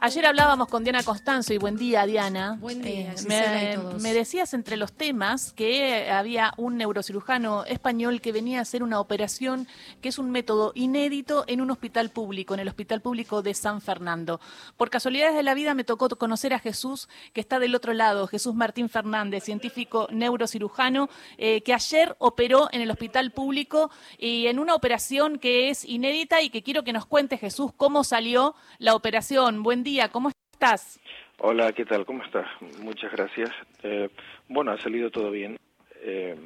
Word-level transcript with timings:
Ayer 0.00 0.26
hablábamos 0.26 0.68
con 0.68 0.84
Diana 0.84 1.02
Constanzo 1.02 1.52
y 1.54 1.58
buen 1.58 1.76
día, 1.76 2.06
Diana. 2.06 2.56
Buen 2.60 2.80
día, 2.80 3.14
Eh, 3.28 3.72
y 3.72 3.76
todos. 3.76 4.00
me 4.00 4.14
decías 4.14 4.54
entre 4.54 4.76
los 4.76 4.92
temas 4.92 5.52
que 5.54 6.08
había 6.08 6.54
un 6.56 6.76
neurocirujano 6.76 7.64
español 7.64 8.20
que 8.20 8.30
venía 8.30 8.60
a 8.60 8.62
hacer 8.62 8.84
una 8.84 9.00
operación 9.00 9.66
que 10.00 10.10
es 10.10 10.20
un 10.20 10.30
método 10.30 10.70
inédito 10.76 11.42
en 11.48 11.60
un 11.60 11.72
hospital 11.72 12.10
público, 12.10 12.54
en 12.54 12.60
el 12.60 12.68
Hospital 12.68 13.00
Público 13.00 13.42
de 13.42 13.54
San 13.54 13.80
Fernando. 13.80 14.40
Por 14.76 14.88
casualidades 14.88 15.34
de 15.34 15.42
la 15.42 15.54
vida 15.54 15.74
me 15.74 15.82
tocó 15.82 16.08
conocer 16.10 16.54
a 16.54 16.60
Jesús, 16.60 17.08
que 17.32 17.40
está 17.40 17.58
del 17.58 17.74
otro 17.74 17.92
lado, 17.92 18.28
Jesús 18.28 18.54
Martín 18.54 18.88
Fernández, 18.88 19.42
científico 19.42 20.06
neurocirujano, 20.12 21.08
eh, 21.38 21.62
que 21.62 21.74
ayer 21.74 22.14
operó 22.20 22.68
en 22.70 22.82
el 22.82 22.90
Hospital 22.92 23.32
Público 23.32 23.90
y 24.16 24.46
en 24.46 24.60
una 24.60 24.76
operación 24.76 25.40
que 25.40 25.70
es 25.70 25.84
inédita 25.84 26.40
y 26.40 26.50
que 26.50 26.62
quiero 26.62 26.84
que 26.84 26.92
nos 26.92 27.04
cuente 27.04 27.36
Jesús 27.36 27.72
cómo 27.76 28.04
salió 28.04 28.54
la 28.78 28.94
operación. 28.94 29.64
Buen 29.64 29.82
día, 29.82 29.87
¿cómo 30.12 30.30
estás? 30.52 31.00
Hola, 31.38 31.72
¿qué 31.72 31.84
tal? 31.86 32.04
¿Cómo 32.04 32.22
estás? 32.22 32.46
Muchas 32.82 33.10
gracias. 33.12 33.50
Eh, 33.82 34.08
bueno, 34.48 34.72
ha 34.72 34.78
salido 34.82 35.10
todo 35.10 35.30
bien. 35.30 35.56
Eh, 36.02 36.36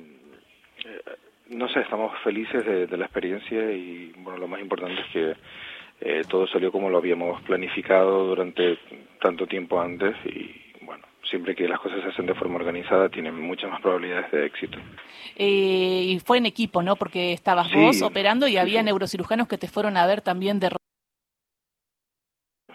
eh, 0.84 1.00
no 1.48 1.68
sé, 1.68 1.80
estamos 1.80 2.12
felices 2.22 2.64
de, 2.64 2.86
de 2.86 2.96
la 2.96 3.06
experiencia 3.06 3.72
y 3.72 4.12
bueno, 4.18 4.38
lo 4.38 4.48
más 4.48 4.60
importante 4.60 5.00
es 5.00 5.06
que 5.12 5.36
eh, 6.00 6.22
todo 6.28 6.46
salió 6.46 6.70
como 6.70 6.88
lo 6.88 6.98
habíamos 6.98 7.42
planificado 7.42 8.26
durante 8.26 8.78
tanto 9.20 9.46
tiempo 9.46 9.80
antes 9.80 10.14
y 10.24 10.54
bueno, 10.84 11.04
siempre 11.28 11.54
que 11.56 11.66
las 11.68 11.80
cosas 11.80 12.00
se 12.02 12.08
hacen 12.10 12.26
de 12.26 12.34
forma 12.34 12.56
organizada 12.56 13.08
tienen 13.08 13.38
muchas 13.40 13.70
más 13.70 13.80
probabilidades 13.80 14.30
de 14.30 14.46
éxito. 14.46 14.78
Eh, 15.36 16.04
y 16.14 16.20
fue 16.20 16.38
en 16.38 16.46
equipo, 16.46 16.80
¿no? 16.82 16.94
Porque 16.96 17.32
estabas 17.32 17.68
Sí, 17.68 17.76
vos 17.76 18.02
operando 18.02 18.46
y 18.46 18.56
había 18.56 18.80
sí. 18.80 18.84
neurocirujanos 18.86 19.48
que 19.48 19.58
te 19.58 19.66
fueron 19.68 19.96
a 19.96 20.06
ver 20.06 20.20
también 20.20 20.60
de... 20.60 20.70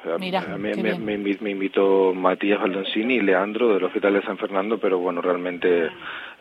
Sea, 0.08 0.18
Mirá, 0.18 0.40
a 0.54 0.58
mí- 0.58 0.72
qué 0.74 0.82
me, 0.84 1.18
me 1.18 1.38
me 1.42 1.50
invitó 1.52 2.14
Matías 2.14 2.60
Valdoncini 2.62 3.16
y 3.16 3.22
Leandro 3.22 3.74
del 3.74 3.84
Hospital 3.84 4.14
de 4.14 4.22
San 4.24 4.38
Fernando, 4.38 4.78
pero 4.80 5.00
bueno, 5.00 5.22
realmente 5.22 5.90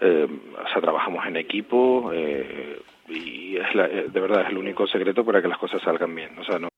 eh, 0.01 0.27
o 0.65 0.69
sea, 0.73 0.81
trabajamos 0.81 1.27
en 1.27 1.37
equipo 1.37 2.11
eh, 2.13 2.81
y 3.09 3.57
es 3.57 3.75
la- 3.75 3.87
eh, 3.87 4.07
de 4.13 4.21
verdad 4.21 4.43
es 4.43 4.51
el 4.51 4.59
único 4.59 4.87
secreto 4.87 5.25
para 5.25 5.41
que 5.43 5.49
las 5.49 5.59
cosas 5.59 5.81
salgan 5.83 6.15
bien. 6.15 6.31
O 6.39 6.45
sea, 6.45 6.59
no 6.59 6.69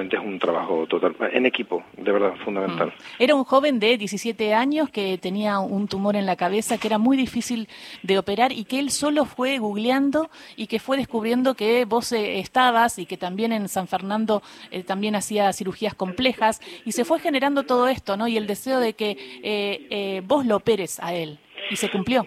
es 0.00 0.22
un 0.22 0.38
trabajo 0.38 0.86
total 0.86 1.16
en 1.32 1.46
equipo, 1.46 1.82
de 1.96 2.12
verdad 2.12 2.34
fundamental. 2.44 2.92
Era 3.18 3.34
un 3.34 3.44
joven 3.44 3.78
de 3.78 3.96
17 3.98 4.54
años 4.54 4.90
que 4.90 5.18
tenía 5.18 5.58
un 5.58 5.88
tumor 5.88 6.16
en 6.16 6.26
la 6.26 6.36
cabeza 6.36 6.78
que 6.78 6.88
era 6.88 6.98
muy 6.98 7.16
difícil 7.16 7.68
de 8.02 8.18
operar 8.18 8.52
y 8.52 8.64
que 8.64 8.78
él 8.78 8.90
solo 8.90 9.24
fue 9.24 9.58
googleando 9.58 10.30
y 10.56 10.66
que 10.66 10.78
fue 10.78 10.96
descubriendo 10.96 11.54
que 11.54 11.84
vos 11.84 12.12
eh, 12.12 12.38
estabas 12.38 12.98
y 12.98 13.06
que 13.06 13.16
también 13.16 13.52
en 13.52 13.68
San 13.68 13.88
Fernando 13.88 14.42
eh, 14.70 14.82
también 14.82 15.14
hacía 15.14 15.52
cirugías 15.52 15.94
complejas 15.94 16.60
y 16.84 16.92
se 16.92 17.04
fue 17.04 17.18
generando 17.18 17.64
todo 17.64 17.88
esto, 17.88 18.16
¿no? 18.16 18.28
Y 18.28 18.36
el 18.36 18.46
deseo 18.46 18.80
de 18.80 18.94
que 18.94 19.10
eh, 19.42 19.86
eh, 19.90 20.22
vos 20.24 20.46
lo 20.46 20.56
operes 20.56 20.98
a 21.00 21.14
él 21.14 21.38
y 21.70 21.76
se 21.76 21.90
cumplió. 21.90 22.26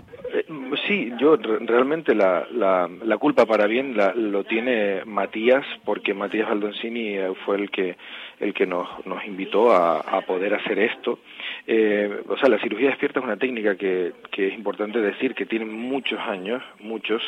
Sí, 0.87 1.11
yo 1.19 1.35
re- 1.35 1.59
realmente 1.65 2.15
la, 2.15 2.47
la, 2.51 2.89
la 3.03 3.17
culpa 3.17 3.45
para 3.45 3.67
bien 3.67 3.95
la, 3.97 4.13
lo 4.13 4.43
tiene 4.43 5.03
Matías, 5.05 5.65
porque 5.83 6.13
Matías 6.13 6.47
Baldoncini 6.47 7.17
eh, 7.17 7.33
fue 7.45 7.57
el 7.57 7.69
que 7.71 7.97
el 8.39 8.53
que 8.53 8.65
nos, 8.65 8.87
nos 9.05 9.23
invitó 9.25 9.71
a, 9.71 9.99
a 9.99 10.21
poder 10.21 10.53
hacer 10.55 10.79
esto. 10.79 11.19
Eh, 11.67 12.23
o 12.27 12.37
sea, 12.37 12.49
la 12.49 12.59
cirugía 12.59 12.89
despierta 12.89 13.19
es 13.19 13.25
una 13.25 13.37
técnica 13.37 13.75
que, 13.75 14.13
que 14.31 14.47
es 14.47 14.53
importante 14.53 14.99
decir 14.99 15.35
que 15.35 15.45
tiene 15.45 15.65
muchos 15.65 16.19
años, 16.19 16.61
muchos, 16.79 17.21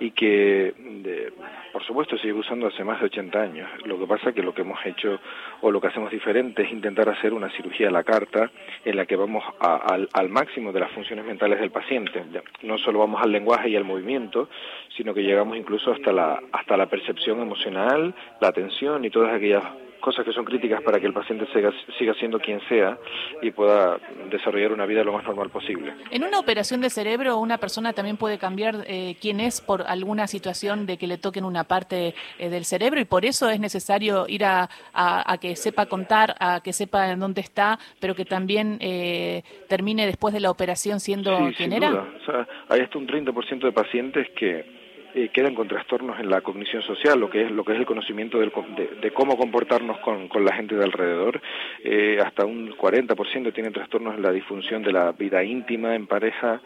y 0.00 0.10
que, 0.10 0.74
de- 0.76 1.32
por 1.72 1.84
supuesto, 1.84 2.18
sigue 2.18 2.32
usando 2.32 2.66
hace 2.66 2.82
más 2.84 2.98
de 3.00 3.06
80 3.06 3.40
años. 3.40 3.68
Lo 3.84 3.98
que 3.98 4.06
pasa 4.06 4.32
que 4.32 4.42
lo 4.42 4.52
que 4.52 4.62
hemos 4.62 4.84
hecho 4.84 5.20
o 5.60 5.70
lo 5.70 5.80
que 5.80 5.86
hacemos 5.88 6.10
diferente 6.10 6.62
es 6.62 6.72
intentar 6.72 7.08
hacer 7.08 7.32
una 7.32 7.50
cirugía 7.50 7.88
a 7.88 7.92
la 7.92 8.02
carta 8.04 8.50
en 8.84 8.96
la 8.96 9.06
que 9.06 9.16
vamos 9.16 9.44
a- 9.60 9.76
al, 9.76 10.08
al 10.12 10.28
máximo 10.28 10.72
de 10.72 10.80
las 10.80 10.90
funciones 10.92 11.24
mentales 11.24 11.60
del 11.60 11.70
paciente. 11.70 12.22
No 12.62 12.78
solo 12.78 12.98
vamos 12.98 13.22
al 13.22 13.30
lenguaje 13.32 13.68
y 13.70 13.76
al 13.76 13.84
movimiento, 13.84 14.48
sino 14.96 15.14
que 15.14 15.22
llegamos 15.22 15.56
incluso 15.56 15.92
hasta 15.92 16.12
la, 16.12 16.40
hasta 16.52 16.76
la 16.76 16.86
percepción 16.86 17.40
emocional, 17.40 18.14
la 18.40 18.48
atención 18.48 19.04
y 19.04 19.10
todas 19.10 19.32
aquellas 19.34 19.62
cosas 20.00 20.24
que 20.24 20.32
son 20.32 20.44
críticas 20.44 20.82
para 20.82 21.00
que 21.00 21.06
el 21.06 21.12
paciente 21.12 21.46
siga, 21.52 21.72
siga 21.98 22.14
siendo 22.14 22.38
quien 22.38 22.60
sea 22.68 22.98
y 23.42 23.50
pueda 23.50 23.98
desarrollar 24.30 24.72
una 24.72 24.86
vida 24.86 25.02
lo 25.04 25.12
más 25.12 25.24
normal 25.24 25.50
posible. 25.50 25.92
En 26.10 26.22
una 26.24 26.38
operación 26.38 26.80
de 26.80 26.90
cerebro, 26.90 27.38
una 27.38 27.58
persona 27.58 27.92
también 27.92 28.16
puede 28.16 28.38
cambiar 28.38 28.84
eh, 28.86 29.16
quién 29.20 29.40
es 29.40 29.60
por 29.60 29.82
alguna 29.82 30.26
situación 30.26 30.86
de 30.86 30.96
que 30.98 31.06
le 31.06 31.18
toquen 31.18 31.44
una 31.44 31.64
parte 31.64 32.14
eh, 32.38 32.48
del 32.48 32.64
cerebro 32.64 33.00
y 33.00 33.04
por 33.04 33.24
eso 33.24 33.48
es 33.50 33.60
necesario 33.60 34.26
ir 34.28 34.44
a, 34.44 34.68
a- 34.92 35.32
a 35.32 35.38
que 35.38 35.56
sepa 35.56 35.86
contar, 35.86 36.34
a 36.40 36.60
que 36.62 36.72
sepa 36.72 37.10
en 37.10 37.20
dónde 37.20 37.40
está, 37.40 37.78
pero 38.00 38.14
que 38.14 38.24
también 38.24 38.78
eh, 38.80 39.42
termine 39.68 40.06
después 40.06 40.32
de 40.34 40.40
la 40.40 40.50
operación 40.50 41.00
siendo 41.00 41.36
Sí, 41.36 41.54
quien 41.54 41.70
sin 41.70 41.72
era. 41.72 41.90
duda. 41.90 42.08
O 42.22 42.24
sea, 42.24 42.48
hay 42.68 42.80
hasta 42.80 42.98
un 42.98 43.06
30% 43.08 43.60
de 43.60 43.72
pacientes 43.72 44.26
que 44.36 44.77
eh, 45.18 45.30
quedan 45.30 45.54
con 45.56 45.66
trastornos 45.66 46.20
en 46.20 46.30
la 46.30 46.42
cognición 46.42 46.80
social, 46.82 47.18
lo 47.18 47.28
que 47.28 47.42
es 47.42 47.50
lo 47.50 47.64
que 47.64 47.72
es 47.72 47.78
el 47.78 47.86
conocimiento 47.86 48.38
del 48.38 48.52
de, 48.76 48.86
de 49.00 49.10
cómo 49.10 49.36
comportarnos 49.36 49.98
con, 49.98 50.28
con 50.28 50.44
la 50.44 50.54
gente 50.54 50.76
de 50.76 50.84
alrededor. 50.84 51.40
Eh, 51.82 52.20
hasta 52.24 52.44
un 52.44 52.70
40% 52.70 53.52
tienen 53.52 53.72
trastornos 53.72 54.14
en 54.14 54.22
la 54.22 54.30
disfunción 54.30 54.82
de 54.84 54.92
la 54.92 55.10
vida 55.10 55.42
íntima 55.42 55.96
en 55.96 56.06
pareja 56.06 56.60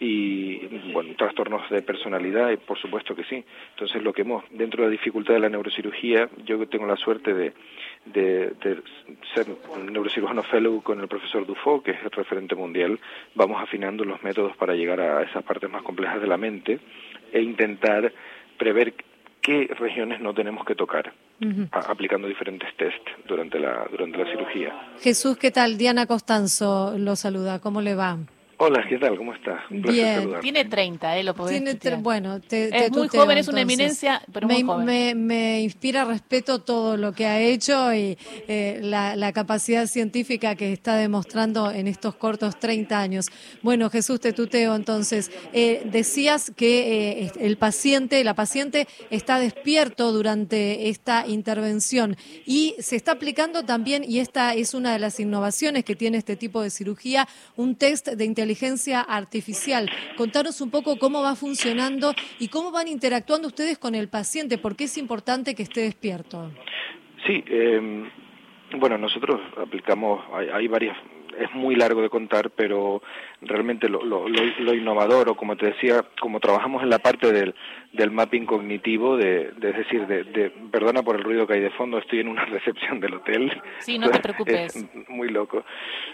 y 0.00 0.58
bueno 0.92 1.14
trastornos 1.16 1.68
de 1.70 1.82
personalidad 1.82 2.56
por 2.58 2.78
supuesto 2.78 3.16
que 3.16 3.24
sí 3.24 3.44
entonces 3.70 4.00
lo 4.00 4.12
que 4.12 4.22
hemos 4.22 4.44
dentro 4.50 4.82
de 4.82 4.88
la 4.88 4.92
dificultad 4.92 5.34
de 5.34 5.40
la 5.40 5.48
neurocirugía 5.48 6.28
yo 6.44 6.64
tengo 6.68 6.86
la 6.86 6.96
suerte 6.96 7.34
de, 7.34 7.52
de, 8.04 8.52
de 8.62 8.82
ser 9.34 9.46
neurocirujano 9.90 10.44
fellow 10.44 10.82
con 10.82 11.00
el 11.00 11.08
profesor 11.08 11.44
Dufo 11.46 11.82
que 11.82 11.92
es 11.92 11.98
el 12.04 12.12
referente 12.12 12.54
mundial 12.54 12.98
vamos 13.34 13.60
afinando 13.60 14.04
los 14.04 14.22
métodos 14.22 14.56
para 14.56 14.74
llegar 14.74 15.00
a 15.00 15.22
esas 15.22 15.42
partes 15.42 15.68
más 15.68 15.82
complejas 15.82 16.20
de 16.20 16.28
la 16.28 16.36
mente 16.36 16.78
e 17.32 17.40
intentar 17.42 18.12
prever 18.58 18.94
qué 19.40 19.68
regiones 19.78 20.20
no 20.20 20.34
tenemos 20.34 20.64
que 20.64 20.74
tocar 20.74 21.12
a- 21.70 21.78
aplicando 21.92 22.26
diferentes 22.26 22.68
test 22.76 23.02
durante 23.26 23.58
la 23.60 23.86
durante 23.90 24.18
la 24.18 24.30
cirugía 24.30 24.74
Jesús, 25.00 25.36
¿qué 25.38 25.50
tal? 25.50 25.78
Diana 25.78 26.06
Costanzo 26.06 26.94
lo 26.98 27.14
saluda, 27.16 27.60
¿cómo 27.60 27.80
le 27.80 27.94
va? 27.94 28.18
Hola 28.60 28.84
qué 28.88 28.98
tal 28.98 29.16
cómo 29.16 29.34
estás 29.34 29.60
un 29.70 29.82
placer 29.82 30.02
Bien. 30.02 30.14
saludarte. 30.16 30.42
Tiene 30.42 30.64
30, 30.64 31.16
¿eh? 31.18 31.22
Lo 31.22 31.34
podés 31.34 31.52
Tiene 31.62 31.78
tre- 31.78 32.02
bueno, 32.02 32.40
te, 32.40 32.64
Es 32.64 32.70
te 32.70 32.90
muy 32.90 33.06
tuteo, 33.06 33.22
joven, 33.22 33.38
es 33.38 33.46
una 33.48 33.60
entonces. 33.60 33.78
eminencia, 33.78 34.22
pero 34.32 34.48
me, 34.48 34.54
muy 34.54 34.62
joven. 34.64 34.84
Me, 34.86 35.14
me 35.14 35.60
inspira 35.60 36.04
respeto 36.04 36.58
todo 36.60 36.96
lo 36.96 37.12
que 37.12 37.26
ha 37.26 37.40
hecho 37.40 37.94
y 37.94 38.18
eh, 38.48 38.80
la, 38.82 39.14
la 39.14 39.32
capacidad 39.32 39.86
científica 39.86 40.56
que 40.56 40.72
está 40.72 40.96
demostrando 40.96 41.70
en 41.70 41.86
estos 41.86 42.16
cortos 42.16 42.58
30 42.58 42.98
años. 43.00 43.26
Bueno, 43.62 43.90
Jesús, 43.90 44.18
te 44.18 44.32
tuteo 44.32 44.74
entonces. 44.74 45.30
Eh, 45.52 45.82
decías 45.84 46.50
que 46.56 47.22
eh, 47.22 47.32
el 47.38 47.58
paciente, 47.58 48.24
la 48.24 48.34
paciente 48.34 48.88
está 49.10 49.38
despierto 49.38 50.10
durante 50.12 50.88
esta 50.88 51.26
intervención 51.28 52.16
y 52.44 52.74
se 52.80 52.96
está 52.96 53.12
aplicando 53.12 53.64
también, 53.64 54.02
y 54.02 54.18
esta 54.18 54.54
es 54.54 54.74
una 54.74 54.92
de 54.92 54.98
las 54.98 55.20
innovaciones 55.20 55.84
que 55.84 55.94
tiene 55.94 56.18
este 56.18 56.34
tipo 56.34 56.60
de 56.60 56.70
cirugía, 56.70 57.28
un 57.54 57.76
test 57.76 58.08
de 58.08 58.24
inteligencia 58.24 58.47
artificial. 59.02 59.90
Contanos 60.16 60.60
un 60.60 60.70
poco 60.70 60.98
cómo 60.98 61.22
va 61.22 61.34
funcionando 61.34 62.14
y 62.38 62.48
cómo 62.48 62.70
van 62.70 62.88
interactuando 62.88 63.48
ustedes 63.48 63.78
con 63.78 63.94
el 63.94 64.08
paciente, 64.08 64.58
porque 64.58 64.84
es 64.84 64.98
importante 64.98 65.54
que 65.54 65.62
esté 65.62 65.82
despierto. 65.82 66.50
Sí, 67.26 67.44
eh, 67.46 68.08
bueno, 68.76 68.98
nosotros 68.98 69.40
aplicamos, 69.56 70.24
hay 70.52 70.68
varias, 70.68 70.96
es 71.38 71.52
muy 71.54 71.74
largo 71.76 72.02
de 72.02 72.08
contar, 72.10 72.50
pero 72.50 73.02
realmente 73.42 73.88
lo, 73.88 74.02
lo, 74.04 74.28
lo, 74.28 74.42
lo 74.60 74.74
innovador, 74.74 75.28
o 75.28 75.34
como 75.36 75.56
te 75.56 75.66
decía, 75.66 76.04
como 76.20 76.40
trabajamos 76.40 76.82
en 76.82 76.90
la 76.90 76.98
parte 76.98 77.32
del, 77.32 77.54
del 77.92 78.10
mapping 78.10 78.46
cognitivo, 78.46 79.16
de, 79.16 79.52
de- 79.52 79.70
es 79.70 79.76
decir, 79.76 80.06
de, 80.06 80.24
de- 80.24 80.50
perdona 80.70 81.02
por 81.02 81.16
el 81.16 81.22
ruido 81.24 81.46
que 81.46 81.54
hay 81.54 81.60
de 81.60 81.70
fondo, 81.70 81.98
estoy 81.98 82.20
en 82.20 82.28
una 82.28 82.44
recepción 82.46 83.00
del 83.00 83.14
hotel. 83.14 83.52
Sí, 83.80 83.98
no 83.98 84.10
te 84.10 84.18
preocupes. 84.22 84.74
Es 84.76 85.08
muy 85.08 85.28
loco. 85.28 85.64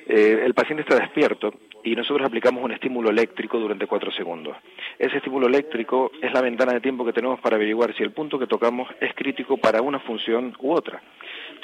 Eh, 0.07 0.43
el 0.45 0.55
paciente 0.55 0.83
está 0.83 0.97
despierto 0.97 1.53
y 1.83 1.95
nosotros 1.97 2.27
aplicamos 2.27 2.63
un 2.65 2.73
estímulo 2.73 3.11
eléctrico 3.11 3.59
durante 3.59 3.87
cuatro 3.87 4.11
segundos. 4.13 4.57
Ese 4.99 5.17
estímulo 5.17 5.47
eléctrico 5.47 6.11
es 6.23 6.33
la 6.33 6.41
ventana 6.41 6.73
de 6.73 6.81
tiempo 6.81 7.05
que 7.05 7.13
tenemos 7.13 7.41
para 7.41 7.57
averiguar 7.57 7.95
si 7.97 8.03
el 8.03 8.13
punto 8.13 8.39
que 8.39 8.47
tocamos 8.47 8.89
es 9.01 9.15
crítico 9.15 9.57
para 9.57 9.83
una 9.83 9.99
función 10.01 10.55
u 10.61 10.73
otra. 10.73 11.03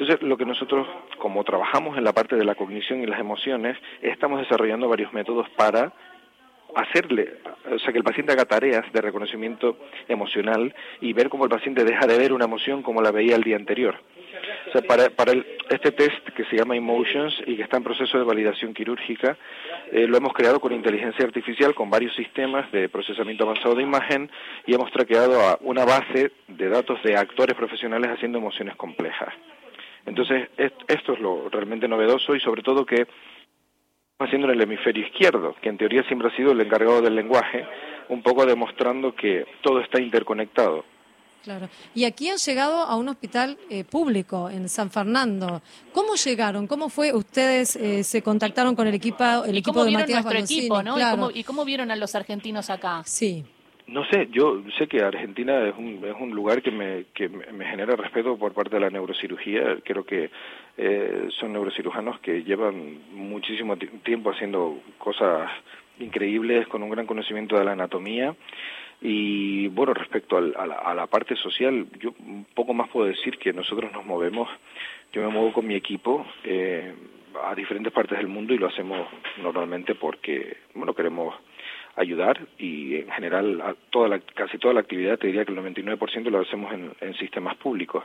Entonces, 0.00 0.26
lo 0.26 0.38
que 0.38 0.46
nosotros, 0.46 0.88
como 1.18 1.44
trabajamos 1.44 1.98
en 1.98 2.04
la 2.04 2.14
parte 2.14 2.34
de 2.34 2.44
la 2.46 2.54
cognición 2.54 3.02
y 3.02 3.06
las 3.06 3.20
emociones, 3.20 3.76
estamos 4.00 4.40
desarrollando 4.40 4.88
varios 4.88 5.12
métodos 5.12 5.46
para 5.50 5.92
hacerle, 6.74 7.34
o 7.70 7.78
sea, 7.80 7.92
que 7.92 7.98
el 7.98 8.04
paciente 8.04 8.32
haga 8.32 8.46
tareas 8.46 8.90
de 8.94 9.00
reconocimiento 9.02 9.76
emocional 10.08 10.74
y 11.02 11.12
ver 11.12 11.28
cómo 11.28 11.44
el 11.44 11.50
paciente 11.50 11.84
deja 11.84 12.06
de 12.06 12.16
ver 12.16 12.32
una 12.32 12.46
emoción 12.46 12.82
como 12.82 13.02
la 13.02 13.10
veía 13.10 13.36
el 13.36 13.42
día 13.42 13.56
anterior. 13.56 13.96
O 14.68 14.72
sea, 14.72 14.80
para, 14.82 15.10
para 15.10 15.32
el- 15.32 15.44
este 15.68 15.92
test 15.92 16.26
que 16.34 16.44
se 16.46 16.56
llama 16.56 16.76
Emotions 16.76 17.34
y 17.46 17.56
que 17.56 17.62
está 17.64 17.76
en 17.76 17.84
proceso 17.84 18.16
de 18.16 18.24
validación 18.24 18.72
quirúrgica, 18.72 19.36
eh, 19.92 20.06
lo 20.06 20.16
hemos 20.16 20.32
creado 20.32 20.60
con 20.60 20.72
inteligencia 20.72 21.26
artificial, 21.26 21.74
con 21.74 21.90
varios 21.90 22.14
sistemas 22.14 22.72
de 22.72 22.88
procesamiento 22.88 23.44
avanzado 23.44 23.74
de 23.74 23.82
imagen 23.82 24.30
y 24.64 24.74
hemos 24.74 24.90
traqueado 24.92 25.38
a 25.42 25.58
una 25.60 25.84
base 25.84 26.30
de 26.48 26.68
datos 26.70 27.02
de 27.02 27.16
actores 27.18 27.54
profesionales 27.54 28.10
haciendo 28.12 28.38
emociones 28.38 28.76
complejas. 28.76 29.34
Entonces, 30.06 30.48
esto 30.56 31.12
es 31.12 31.20
lo 31.20 31.48
realmente 31.48 31.88
novedoso 31.88 32.34
y 32.34 32.40
sobre 32.40 32.62
todo 32.62 32.86
que 32.86 33.06
haciendo 34.18 34.48
en 34.48 34.54
el 34.54 34.62
hemisferio 34.62 35.06
izquierdo, 35.06 35.56
que 35.60 35.68
en 35.68 35.78
teoría 35.78 36.02
siempre 36.04 36.28
ha 36.28 36.36
sido 36.36 36.52
el 36.52 36.60
encargado 36.60 37.00
del 37.00 37.14
lenguaje, 37.14 37.66
un 38.08 38.22
poco 38.22 38.44
demostrando 38.44 39.14
que 39.14 39.46
todo 39.62 39.80
está 39.80 40.00
interconectado. 40.00 40.84
Claro. 41.42 41.70
Y 41.94 42.04
aquí 42.04 42.28
han 42.28 42.36
llegado 42.36 42.82
a 42.82 42.96
un 42.96 43.08
hospital 43.08 43.56
eh, 43.70 43.84
público 43.84 44.50
en 44.50 44.68
San 44.68 44.90
Fernando. 44.90 45.62
¿Cómo 45.92 46.14
llegaron? 46.16 46.66
¿Cómo 46.66 46.90
fue? 46.90 47.14
Ustedes 47.14 47.76
eh, 47.76 48.04
se 48.04 48.20
contactaron 48.20 48.76
con 48.76 48.86
el 48.86 48.94
equipo, 48.94 49.24
el 49.46 49.56
equipo 49.56 49.82
de 49.82 49.90
Matías 49.90 50.22
nuestro 50.22 50.44
equipo, 50.44 50.82
¿no? 50.82 50.98
¿Y, 50.98 51.10
cómo, 51.10 51.30
¿Y 51.32 51.44
cómo 51.44 51.64
vieron 51.64 51.90
a 51.90 51.96
los 51.96 52.14
argentinos 52.14 52.68
acá? 52.68 53.02
Sí. 53.06 53.46
No 53.90 54.04
sé, 54.04 54.28
yo 54.30 54.62
sé 54.78 54.86
que 54.86 55.02
Argentina 55.02 55.66
es 55.66 55.74
un, 55.76 56.00
es 56.04 56.14
un 56.20 56.30
lugar 56.30 56.62
que 56.62 56.70
me, 56.70 57.06
que 57.12 57.28
me 57.28 57.64
genera 57.64 57.96
respeto 57.96 58.38
por 58.38 58.52
parte 58.52 58.76
de 58.76 58.80
la 58.82 58.90
neurocirugía. 58.90 59.78
Creo 59.82 60.04
que 60.04 60.30
eh, 60.78 61.28
son 61.40 61.52
neurocirujanos 61.52 62.20
que 62.20 62.44
llevan 62.44 63.00
muchísimo 63.12 63.76
tiempo 63.76 64.30
haciendo 64.30 64.78
cosas 64.96 65.50
increíbles 65.98 66.68
con 66.68 66.84
un 66.84 66.90
gran 66.90 67.04
conocimiento 67.04 67.58
de 67.58 67.64
la 67.64 67.72
anatomía. 67.72 68.36
Y 69.00 69.66
bueno, 69.68 69.92
respecto 69.92 70.36
a, 70.36 70.40
la, 70.40 70.74
a, 70.76 70.94
la, 70.94 71.08
parte 71.08 71.34
social, 71.34 71.88
yo 71.98 72.14
poco 72.54 72.72
más 72.72 72.88
puedo 72.90 73.08
decir 73.08 73.38
que 73.38 73.52
nosotros 73.52 73.90
nos 73.92 74.06
movemos, 74.06 74.48
yo 75.12 75.20
me 75.22 75.28
muevo 75.28 75.52
con 75.52 75.66
mi 75.66 75.74
equipo 75.74 76.24
eh, 76.44 76.94
a 77.44 77.56
diferentes 77.56 77.92
partes 77.92 78.18
del 78.18 78.28
mundo 78.28 78.54
y 78.54 78.58
lo 78.58 78.68
hacemos 78.68 79.08
normalmente 79.42 79.96
porque, 79.96 80.58
bueno, 80.74 80.94
queremos 80.94 81.34
ayudar 81.96 82.40
y 82.58 82.96
en 82.96 83.10
general 83.10 83.60
a 83.60 83.74
toda 83.90 84.08
la, 84.08 84.20
casi 84.20 84.58
toda 84.58 84.74
la 84.74 84.80
actividad, 84.80 85.18
te 85.18 85.26
diría 85.26 85.44
que 85.44 85.52
el 85.52 85.58
99% 85.58 86.30
lo 86.30 86.40
hacemos 86.40 86.72
en, 86.72 86.92
en 87.00 87.14
sistemas 87.14 87.56
públicos. 87.56 88.04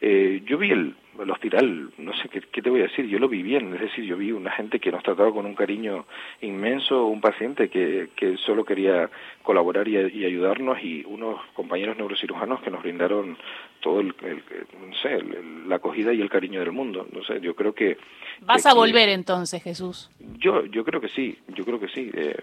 Eh, 0.00 0.42
yo 0.46 0.58
vi 0.58 0.70
el, 0.70 0.94
el, 1.20 1.30
hospital, 1.30 1.90
no 1.98 2.12
sé 2.14 2.28
¿qué, 2.28 2.40
qué, 2.40 2.62
te 2.62 2.70
voy 2.70 2.80
a 2.80 2.84
decir, 2.84 3.06
yo 3.08 3.18
lo 3.18 3.28
vi 3.28 3.42
bien, 3.42 3.74
es 3.74 3.80
decir, 3.80 4.04
yo 4.04 4.16
vi 4.16 4.30
una 4.30 4.52
gente 4.52 4.78
que 4.78 4.92
nos 4.92 5.02
trataba 5.02 5.32
con 5.32 5.44
un 5.44 5.56
cariño 5.56 6.06
inmenso, 6.40 7.06
un 7.06 7.20
paciente 7.20 7.68
que, 7.68 8.10
que 8.14 8.36
solo 8.36 8.64
quería 8.64 9.10
colaborar 9.42 9.88
y, 9.88 9.96
y 9.96 10.24
ayudarnos 10.24 10.78
y 10.84 11.04
unos 11.04 11.40
compañeros 11.54 11.96
neurocirujanos 11.96 12.60
que 12.60 12.70
nos 12.70 12.82
brindaron 12.82 13.36
todo 13.80 13.98
el, 14.00 14.14
el 14.22 14.42
no 14.88 14.94
sé, 15.02 15.18
la 15.66 15.76
acogida 15.76 16.12
y 16.12 16.20
el 16.20 16.30
cariño 16.30 16.60
del 16.60 16.70
mundo. 16.70 17.08
No 17.12 17.24
sé, 17.24 17.40
yo 17.40 17.56
creo 17.56 17.74
que... 17.74 17.98
¿Vas 18.42 18.62
que 18.62 18.68
a 18.68 18.74
volver 18.74 19.08
entonces, 19.08 19.62
Jesús? 19.62 20.10
Yo, 20.38 20.64
yo 20.66 20.84
creo 20.84 21.00
que 21.00 21.08
sí, 21.08 21.36
yo 21.48 21.64
creo 21.64 21.80
que 21.80 21.88
sí. 21.88 22.08
Eh, 22.14 22.36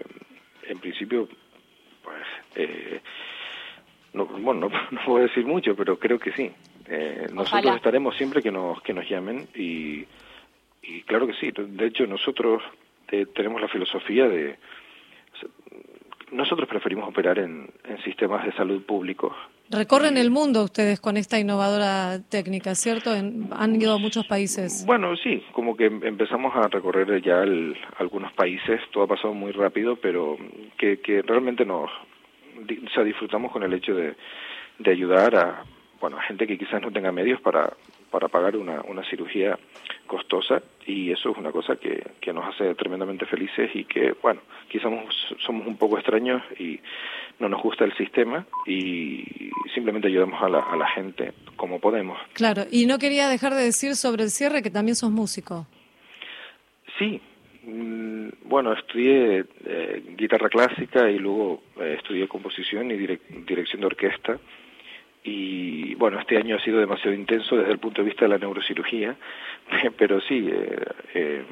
en 0.68 0.78
principio, 0.78 1.28
pues, 2.02 2.22
eh, 2.54 3.00
no, 4.12 4.26
bueno, 4.26 4.68
no, 4.68 4.68
no, 4.90 5.04
puedo 5.04 5.26
decir 5.26 5.44
mucho, 5.46 5.74
pero 5.76 5.98
creo 5.98 6.18
que 6.18 6.32
sí. 6.32 6.50
Eh, 6.88 7.26
nosotros 7.32 7.76
estaremos 7.76 8.16
siempre 8.16 8.42
que 8.42 8.52
nos, 8.52 8.80
que 8.82 8.92
nos 8.92 9.08
llamen 9.08 9.48
y, 9.54 10.04
y 10.82 11.02
claro 11.02 11.26
que 11.26 11.34
sí. 11.34 11.52
De 11.52 11.86
hecho, 11.86 12.06
nosotros 12.06 12.62
eh, 13.10 13.26
tenemos 13.34 13.60
la 13.60 13.68
filosofía 13.68 14.28
de... 14.28 14.58
Nosotros 16.32 16.68
preferimos 16.68 17.08
operar 17.08 17.38
en, 17.38 17.70
en 17.84 18.02
sistemas 18.02 18.44
de 18.44 18.52
salud 18.52 18.82
públicos 18.82 19.32
Recorren 19.68 20.16
el 20.16 20.30
mundo 20.30 20.62
ustedes 20.62 21.00
con 21.00 21.16
esta 21.16 21.40
innovadora 21.40 22.20
técnica, 22.28 22.76
¿cierto? 22.76 23.12
En, 23.16 23.48
han 23.50 23.74
ido 23.74 23.94
a 23.94 23.98
muchos 23.98 24.24
países. 24.24 24.84
Bueno, 24.86 25.16
sí, 25.16 25.42
como 25.52 25.76
que 25.76 25.86
empezamos 25.86 26.54
a 26.54 26.68
recorrer 26.68 27.20
ya 27.20 27.42
el, 27.42 27.76
algunos 27.98 28.32
países, 28.32 28.80
todo 28.92 29.04
ha 29.04 29.08
pasado 29.08 29.34
muy 29.34 29.50
rápido, 29.50 29.96
pero 29.96 30.36
que, 30.78 31.00
que 31.00 31.22
realmente 31.22 31.64
nos 31.64 31.90
o 32.58 32.90
sea, 32.94 33.02
disfrutamos 33.02 33.50
con 33.50 33.64
el 33.64 33.72
hecho 33.72 33.92
de, 33.94 34.14
de 34.78 34.90
ayudar 34.90 35.34
a, 35.34 35.64
bueno, 36.00 36.16
a 36.16 36.22
gente 36.22 36.46
que 36.46 36.56
quizás 36.56 36.80
no 36.80 36.92
tenga 36.92 37.10
medios 37.10 37.40
para, 37.40 37.72
para 38.10 38.28
pagar 38.28 38.56
una, 38.56 38.82
una 38.82 39.08
cirugía 39.08 39.58
costosa 40.06 40.62
y 40.86 41.10
eso 41.10 41.30
es 41.30 41.36
una 41.36 41.50
cosa 41.50 41.76
que, 41.76 42.02
que 42.20 42.32
nos 42.32 42.44
hace 42.46 42.74
tremendamente 42.74 43.26
felices 43.26 43.70
y 43.74 43.84
que, 43.84 44.14
bueno, 44.22 44.40
quizás 44.68 44.92
somos 45.44 45.66
un 45.66 45.76
poco 45.76 45.98
extraños 45.98 46.42
y 46.58 46.78
no 47.38 47.48
nos 47.48 47.62
gusta 47.62 47.84
el 47.84 47.94
sistema 47.96 48.46
y 48.66 49.50
simplemente 49.74 50.08
ayudamos 50.08 50.42
a 50.42 50.48
la, 50.48 50.60
a 50.60 50.76
la 50.76 50.88
gente 50.88 51.32
como 51.56 51.80
podemos. 51.80 52.18
Claro, 52.32 52.62
y 52.70 52.86
no 52.86 52.98
quería 52.98 53.28
dejar 53.28 53.54
de 53.54 53.64
decir 53.64 53.96
sobre 53.96 54.22
el 54.22 54.30
cierre 54.30 54.62
que 54.62 54.70
también 54.70 54.94
sos 54.96 55.10
músico. 55.10 55.66
Sí, 56.98 57.20
mm, 57.64 58.28
bueno, 58.44 58.72
estudié 58.72 59.44
eh, 59.64 60.02
guitarra 60.16 60.48
clásica 60.48 61.10
y 61.10 61.18
luego 61.18 61.62
eh, 61.80 61.96
estudié 61.98 62.28
composición 62.28 62.90
y 62.90 62.96
direc 62.96 63.20
dirección 63.46 63.80
de 63.80 63.86
orquesta 63.86 64.38
y 65.26 65.94
bueno, 65.96 66.20
este 66.20 66.36
año 66.36 66.56
ha 66.56 66.60
sido 66.60 66.78
demasiado 66.78 67.12
intenso 67.12 67.56
desde 67.56 67.72
el 67.72 67.78
punto 67.78 68.00
de 68.00 68.06
vista 68.08 68.24
de 68.24 68.28
la 68.28 68.38
neurocirugía, 68.38 69.16
pero 69.98 70.20
sí, 70.20 70.48
eh, 70.50 70.84
eh, 71.14 71.44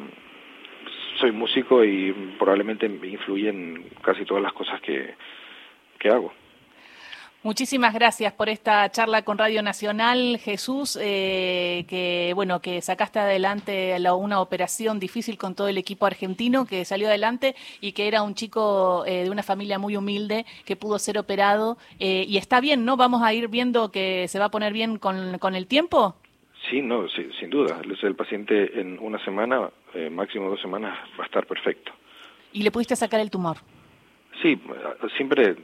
soy 1.16 1.32
músico 1.32 1.84
y 1.84 2.12
probablemente 2.38 2.88
me 2.88 3.08
influyen 3.08 3.84
casi 4.00 4.24
todas 4.24 4.42
las 4.42 4.52
cosas 4.52 4.80
que, 4.80 5.14
que 5.98 6.08
hago. 6.08 6.32
Muchísimas 7.44 7.92
gracias 7.92 8.32
por 8.32 8.48
esta 8.48 8.90
charla 8.90 9.20
con 9.20 9.36
Radio 9.36 9.62
Nacional, 9.62 10.38
Jesús, 10.38 10.98
eh, 10.98 11.84
que 11.86 12.32
bueno 12.34 12.60
que 12.62 12.80
sacaste 12.80 13.18
adelante 13.18 13.98
la, 13.98 14.14
una 14.14 14.40
operación 14.40 14.98
difícil 14.98 15.36
con 15.36 15.54
todo 15.54 15.68
el 15.68 15.76
equipo 15.76 16.06
argentino 16.06 16.64
que 16.64 16.86
salió 16.86 17.06
adelante 17.06 17.54
y 17.82 17.92
que 17.92 18.08
era 18.08 18.22
un 18.22 18.34
chico 18.34 19.04
eh, 19.06 19.24
de 19.24 19.30
una 19.30 19.42
familia 19.42 19.78
muy 19.78 19.94
humilde 19.94 20.46
que 20.64 20.74
pudo 20.74 20.98
ser 20.98 21.18
operado 21.18 21.76
eh, 22.00 22.24
y 22.26 22.38
está 22.38 22.62
bien, 22.62 22.86
¿no? 22.86 22.96
Vamos 22.96 23.22
a 23.22 23.34
ir 23.34 23.48
viendo 23.48 23.92
que 23.92 24.26
se 24.28 24.38
va 24.38 24.46
a 24.46 24.50
poner 24.50 24.72
bien 24.72 24.96
con, 24.96 25.36
con 25.38 25.54
el 25.54 25.66
tiempo. 25.66 26.16
Sí, 26.70 26.80
no, 26.80 27.06
sí, 27.10 27.28
sin 27.38 27.50
duda. 27.50 27.78
El 27.82 28.16
paciente 28.16 28.80
en 28.80 28.98
una 28.98 29.22
semana, 29.22 29.68
eh, 29.92 30.08
máximo 30.08 30.48
dos 30.48 30.62
semanas, 30.62 30.98
va 31.20 31.24
a 31.24 31.26
estar 31.26 31.46
perfecto. 31.46 31.92
¿Y 32.54 32.62
le 32.62 32.70
pudiste 32.70 32.96
sacar 32.96 33.20
el 33.20 33.30
tumor? 33.30 33.58
Sí, 34.42 34.58
siempre 35.16 35.54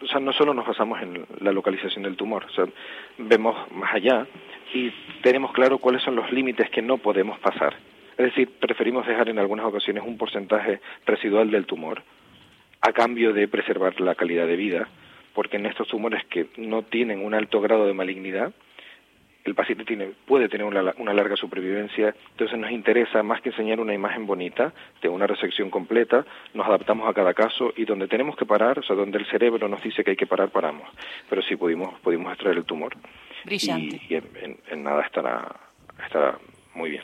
o 0.00 0.06
sea, 0.06 0.20
no 0.20 0.32
solo 0.32 0.54
nos 0.54 0.66
basamos 0.66 1.00
en 1.02 1.26
la 1.40 1.52
localización 1.52 2.04
del 2.04 2.16
tumor, 2.16 2.44
o 2.44 2.50
sea, 2.50 2.66
vemos 3.18 3.56
más 3.72 3.94
allá 3.94 4.26
y 4.72 4.90
tenemos 5.22 5.52
claro 5.52 5.78
cuáles 5.78 6.02
son 6.02 6.16
los 6.16 6.30
límites 6.32 6.70
que 6.70 6.82
no 6.82 6.98
podemos 6.98 7.38
pasar. 7.38 7.76
Es 8.16 8.26
decir, 8.26 8.50
preferimos 8.58 9.06
dejar 9.06 9.28
en 9.28 9.38
algunas 9.38 9.66
ocasiones 9.66 10.02
un 10.04 10.18
porcentaje 10.18 10.80
residual 11.06 11.50
del 11.50 11.66
tumor 11.66 12.02
a 12.80 12.92
cambio 12.92 13.32
de 13.32 13.48
preservar 13.48 14.00
la 14.00 14.14
calidad 14.14 14.46
de 14.46 14.56
vida, 14.56 14.88
porque 15.34 15.56
en 15.56 15.66
estos 15.66 15.88
tumores 15.88 16.24
que 16.26 16.46
no 16.56 16.82
tienen 16.82 17.24
un 17.24 17.34
alto 17.34 17.60
grado 17.60 17.86
de 17.86 17.94
malignidad, 17.94 18.52
el 19.48 19.54
paciente 19.54 19.84
tiene, 19.84 20.10
puede 20.26 20.48
tener 20.48 20.66
una, 20.66 20.94
una, 20.98 21.12
larga 21.12 21.36
supervivencia, 21.36 22.14
entonces 22.30 22.58
nos 22.58 22.70
interesa 22.70 23.22
más 23.22 23.40
que 23.40 23.50
enseñar 23.50 23.80
una 23.80 23.94
imagen 23.94 24.26
bonita 24.26 24.72
de 25.02 25.08
una 25.08 25.26
resección 25.26 25.70
completa, 25.70 26.24
nos 26.54 26.66
adaptamos 26.66 27.08
a 27.08 27.14
cada 27.14 27.34
caso 27.34 27.72
y 27.76 27.84
donde 27.84 28.08
tenemos 28.08 28.36
que 28.36 28.46
parar, 28.46 28.78
o 28.78 28.82
sea, 28.82 28.94
donde 28.94 29.18
el 29.18 29.26
cerebro 29.26 29.68
nos 29.68 29.82
dice 29.82 30.04
que 30.04 30.10
hay 30.10 30.16
que 30.16 30.26
parar, 30.26 30.50
paramos, 30.50 30.88
pero 31.28 31.42
sí 31.42 31.56
pudimos, 31.56 31.98
pudimos 32.00 32.32
extraer 32.32 32.58
el 32.58 32.64
tumor. 32.64 32.94
Brillante. 33.44 34.00
Y, 34.08 34.14
y 34.14 34.16
en, 34.16 34.24
en, 34.42 34.56
en, 34.70 34.82
nada 34.82 35.02
estará, 35.02 35.56
estará 36.04 36.38
muy 36.78 36.90
bien. 36.90 37.02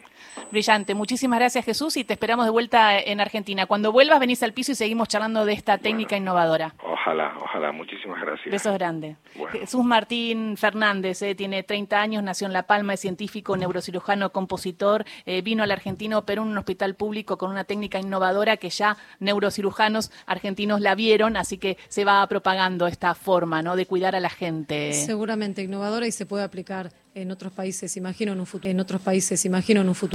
Brillante. 0.50 0.94
Muchísimas 0.94 1.38
gracias, 1.38 1.64
Jesús, 1.64 1.96
y 1.96 2.04
te 2.04 2.14
esperamos 2.14 2.46
de 2.46 2.50
vuelta 2.50 2.98
en 2.98 3.20
Argentina. 3.20 3.66
Cuando 3.66 3.92
vuelvas, 3.92 4.20
venís 4.20 4.42
al 4.42 4.52
piso 4.52 4.72
y 4.72 4.74
seguimos 4.74 5.08
charlando 5.08 5.44
de 5.44 5.52
esta 5.52 5.78
técnica 5.78 6.10
bueno, 6.10 6.24
innovadora. 6.24 6.74
Ojalá, 6.82 7.34
ojalá. 7.42 7.72
Muchísimas 7.72 8.20
gracias. 8.20 8.50
Besos 8.50 8.74
grandes. 8.74 9.16
Bueno. 9.34 9.58
Jesús 9.58 9.84
Martín 9.84 10.56
Fernández, 10.56 11.20
eh, 11.22 11.34
tiene 11.34 11.62
30 11.62 12.00
años, 12.00 12.22
nació 12.22 12.46
en 12.46 12.52
La 12.52 12.62
Palma, 12.64 12.94
es 12.94 13.00
científico, 13.00 13.56
neurocirujano, 13.56 14.30
compositor, 14.30 15.04
eh, 15.26 15.42
vino 15.42 15.62
al 15.62 15.70
argentino, 15.70 16.18
operó 16.18 16.42
en 16.42 16.48
un 16.48 16.58
hospital 16.58 16.94
público 16.94 17.36
con 17.36 17.50
una 17.50 17.64
técnica 17.64 17.98
innovadora 17.98 18.56
que 18.56 18.70
ya 18.70 18.96
neurocirujanos 19.18 20.12
argentinos 20.26 20.80
la 20.80 20.94
vieron, 20.94 21.36
así 21.36 21.58
que 21.58 21.76
se 21.88 22.04
va 22.04 22.26
propagando 22.26 22.86
esta 22.86 23.14
forma 23.14 23.60
¿no? 23.62 23.76
de 23.76 23.86
cuidar 23.86 24.14
a 24.14 24.20
la 24.20 24.30
gente. 24.30 24.92
Seguramente 24.92 25.62
innovadora 25.62 26.06
y 26.06 26.12
se 26.12 26.26
puede 26.26 26.44
aplicar 26.44 26.90
en 27.14 27.30
otros 27.30 27.52
países, 27.52 27.96
imagino 27.96 28.32
en 28.32 28.40
un 28.40 28.46
futuro. 28.46 28.70
Un 29.80 29.94
futuro. 29.94 30.12